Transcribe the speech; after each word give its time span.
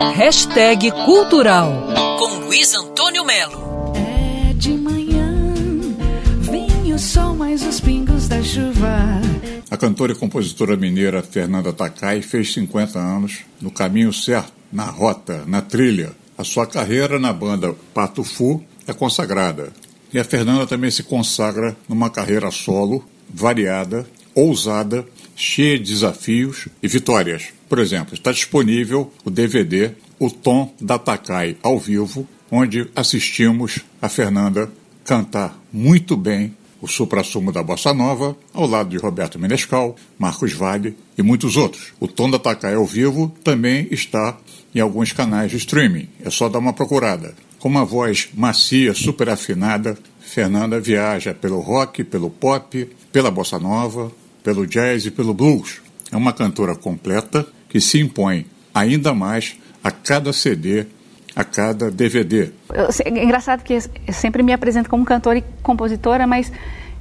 Hashtag 0.00 0.92
Cultural 1.04 1.88
com 2.20 2.44
Luiz 2.44 2.72
Antônio 2.72 3.24
Melo. 3.24 3.92
É 3.96 4.52
de 4.52 4.70
manhã, 4.70 5.52
vem 6.38 6.94
o 6.94 6.98
sol 7.00 7.34
mais 7.34 7.66
os 7.66 7.80
pingos 7.80 8.28
da 8.28 8.40
chuva. 8.40 9.20
A 9.68 9.76
cantora 9.76 10.12
e 10.12 10.14
compositora 10.14 10.76
mineira 10.76 11.20
Fernanda 11.20 11.72
Takai 11.72 12.22
fez 12.22 12.52
50 12.52 12.96
anos 12.96 13.40
no 13.60 13.72
caminho 13.72 14.12
certo, 14.12 14.52
na 14.72 14.84
rota, 14.84 15.42
na 15.48 15.62
trilha. 15.62 16.12
A 16.38 16.44
sua 16.44 16.64
carreira 16.64 17.18
na 17.18 17.32
banda 17.32 17.74
Pato 17.92 18.22
Fu 18.22 18.62
é 18.86 18.92
consagrada. 18.92 19.72
E 20.14 20.18
a 20.20 20.24
Fernanda 20.24 20.64
também 20.64 20.92
se 20.92 21.02
consagra 21.02 21.76
numa 21.88 22.08
carreira 22.08 22.52
solo, 22.52 23.04
variada, 23.28 24.08
ousada, 24.32 25.04
cheia 25.34 25.76
de 25.76 25.92
desafios 25.92 26.68
e 26.80 26.86
vitórias. 26.86 27.57
Por 27.68 27.78
exemplo, 27.78 28.14
está 28.14 28.32
disponível 28.32 29.12
o 29.24 29.30
DVD 29.30 29.92
O 30.18 30.30
Tom 30.30 30.72
da 30.80 30.98
Takai 30.98 31.56
ao 31.62 31.78
vivo, 31.78 32.26
onde 32.50 32.88
assistimos 32.96 33.80
a 34.00 34.08
Fernanda 34.08 34.70
cantar 35.04 35.58
muito 35.72 36.16
bem 36.16 36.54
o 36.80 36.86
supra-sumo 36.86 37.50
da 37.50 37.62
Bossa 37.62 37.92
Nova, 37.92 38.36
ao 38.54 38.66
lado 38.66 38.90
de 38.90 38.96
Roberto 38.96 39.38
Menescal, 39.38 39.96
Marcos 40.18 40.52
Vale 40.52 40.96
e 41.16 41.22
muitos 41.22 41.56
outros. 41.56 41.92
O 41.98 42.06
Tom 42.06 42.30
da 42.30 42.38
Takai 42.38 42.74
ao 42.74 42.86
vivo 42.86 43.34
também 43.42 43.88
está 43.90 44.38
em 44.74 44.80
alguns 44.80 45.12
canais 45.12 45.50
de 45.50 45.56
streaming. 45.56 46.08
É 46.24 46.30
só 46.30 46.48
dar 46.48 46.58
uma 46.58 46.72
procurada. 46.72 47.34
Com 47.58 47.68
uma 47.68 47.84
voz 47.84 48.28
macia, 48.34 48.94
super 48.94 49.28
afinada, 49.28 49.98
Fernanda 50.20 50.78
viaja 50.78 51.34
pelo 51.34 51.58
rock, 51.60 52.04
pelo 52.04 52.30
pop, 52.30 52.88
pela 53.12 53.30
bossa 53.30 53.58
nova, 53.58 54.12
pelo 54.44 54.66
jazz 54.66 55.06
e 55.06 55.10
pelo 55.10 55.34
blues. 55.34 55.80
É 56.10 56.16
uma 56.16 56.32
cantora 56.32 56.74
completa 56.74 57.46
que 57.68 57.80
se 57.80 58.00
impõe 58.00 58.46
ainda 58.74 59.12
mais 59.12 59.56
a 59.82 59.90
cada 59.90 60.32
CD, 60.32 60.86
a 61.34 61.44
cada 61.44 61.90
DVD. 61.90 62.50
É 63.04 63.24
engraçado 63.24 63.62
que 63.62 63.74
eu 63.74 64.12
sempre 64.12 64.42
me 64.42 64.52
apresento 64.52 64.88
como 64.88 65.04
cantora 65.04 65.38
e 65.38 65.44
compositora, 65.62 66.26
mas 66.26 66.50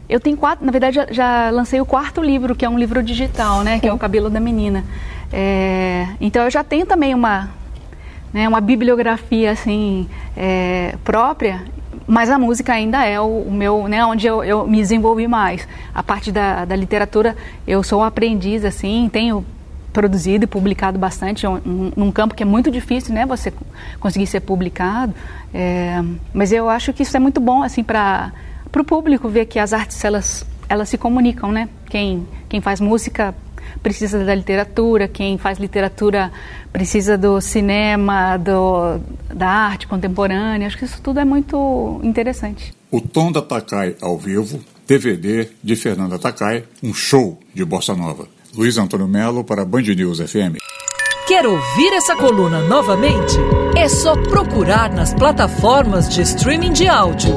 eu 0.09 0.19
tenho 0.19 0.37
quatro, 0.37 0.65
na 0.65 0.71
verdade 0.71 0.95
já, 0.95 1.07
já, 1.11 1.49
lancei 1.49 1.81
o 1.81 1.85
quarto 1.85 2.21
livro, 2.21 2.55
que 2.55 2.63
é 2.63 2.69
um 2.69 2.79
livro 2.79 3.03
digital, 3.03 3.63
né, 3.63 3.79
que 3.79 3.87
é 3.87 3.93
o 3.93 3.97
Cabelo 3.97 4.29
da 4.29 4.39
Menina. 4.39 4.83
É, 5.31 6.07
então 6.21 6.43
eu 6.43 6.51
já 6.51 6.63
tenho 6.63 6.85
também 6.85 7.13
uma, 7.13 7.49
né, 8.33 8.47
uma 8.47 8.61
bibliografia 8.61 9.51
assim 9.51 10.07
é, 10.35 10.95
própria, 11.03 11.65
mas 12.07 12.29
a 12.29 12.39
música 12.39 12.73
ainda 12.73 13.03
é 13.03 13.19
o, 13.19 13.41
o 13.41 13.51
meu, 13.51 13.87
né, 13.87 14.03
onde 14.05 14.25
eu, 14.25 14.43
eu, 14.43 14.65
me 14.65 14.77
desenvolvi 14.77 15.27
mais. 15.27 15.67
A 15.93 16.01
parte 16.01 16.31
da, 16.31 16.63
da 16.63 16.75
literatura, 16.75 17.35
eu 17.67 17.83
sou 17.83 17.99
um 17.99 18.03
aprendiz 18.03 18.63
assim, 18.63 19.09
tenho 19.11 19.45
produzido 19.91 20.45
e 20.45 20.47
publicado 20.47 20.97
bastante 20.97 21.45
um, 21.45 21.91
num 21.95 22.11
campo 22.11 22.35
que 22.35 22.43
é 22.43 22.45
muito 22.45 22.71
difícil, 22.71 23.13
né, 23.13 23.25
você 23.25 23.53
conseguir 23.99 24.27
ser 24.27 24.39
publicado. 24.39 25.13
É, 25.53 26.01
mas 26.33 26.51
eu 26.51 26.69
acho 26.69 26.93
que 26.93 27.03
isso 27.03 27.17
é 27.17 27.19
muito 27.19 27.41
bom 27.41 27.61
assim 27.61 27.83
para 27.83 28.31
o 28.75 28.83
público 28.83 29.27
ver 29.27 29.45
que 29.45 29.59
as 29.59 29.73
artes 29.73 30.03
elas 30.05 30.45
elas 30.69 30.89
se 30.89 30.97
comunicam, 30.97 31.51
né? 31.51 31.69
Quem 31.89 32.27
quem 32.49 32.59
faz 32.59 32.81
música 32.81 33.33
precisa 33.81 34.23
da 34.23 34.33
literatura, 34.33 35.07
quem 35.07 35.37
faz 35.37 35.59
literatura 35.59 36.31
precisa 36.71 37.17
do 37.17 37.39
cinema, 37.41 38.37
do, 38.37 38.99
da 39.33 39.47
arte 39.47 39.87
contemporânea. 39.87 40.67
Acho 40.67 40.77
que 40.77 40.85
isso 40.85 41.01
tudo 41.01 41.19
é 41.19 41.25
muito 41.25 41.99
interessante. 42.03 42.73
O 42.91 43.01
Tom 43.01 43.31
da 43.31 43.41
Takai 43.41 43.95
ao 44.01 44.17
vivo, 44.17 44.59
DVD 44.87 45.49
de 45.61 45.75
Fernanda 45.75 46.17
Takai, 46.17 46.63
um 46.81 46.93
show 46.93 47.39
de 47.53 47.65
bossa 47.65 47.93
nova. 47.95 48.27
Luiz 48.55 48.77
Antônio 48.77 49.07
Melo 49.07 49.43
para 49.43 49.65
Band 49.65 49.83
News 49.83 50.19
FM. 50.19 50.57
Quer 51.27 51.45
ouvir 51.45 51.93
essa 51.93 52.15
coluna 52.15 52.61
novamente? 52.61 53.35
É 53.75 53.89
só 53.89 54.15
procurar 54.15 54.89
nas 54.93 55.13
plataformas 55.13 56.07
de 56.07 56.21
streaming 56.21 56.71
de 56.71 56.87
áudio. 56.87 57.35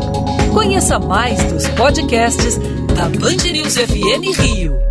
Conheça 0.55 0.99
mais 0.99 1.43
dos 1.53 1.69
podcasts 1.71 2.57
da 2.95 3.09
Band 3.09 3.51
News 3.51 3.77
FM 3.77 4.39
Rio. 4.39 4.90